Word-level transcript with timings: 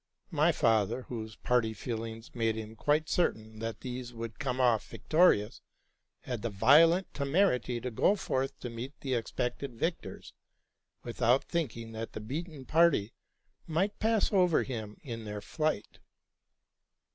My 0.31 0.51
father, 0.51 1.03
whose 1.09 1.35
party 1.35 1.75
feelings 1.75 2.33
made 2.33 2.55
him 2.55 2.75
quite 2.75 3.07
certain 3.07 3.59
that 3.59 3.81
these 3.81 4.15
would 4.15 4.39
come 4.39 4.59
off 4.59 4.87
victorious, 4.89 5.61
had 6.21 6.41
the 6.41 6.49
violent 6.49 7.13
temerity 7.13 7.79
to 7.81 7.91
go 7.91 8.15
forth 8.15 8.59
to 8.61 8.69
meet 8.71 8.99
the 9.01 9.13
expected 9.13 9.75
victors, 9.75 10.33
without 11.03 11.43
thinking 11.43 11.91
that 11.91 12.13
the 12.13 12.19
beaten 12.19 12.65
party 12.65 13.13
must 13.67 13.99
pass 13.99 14.33
over 14.33 14.63
him 14.63 14.97
in 15.03 15.23
their 15.23 15.39
flight. 15.39 15.99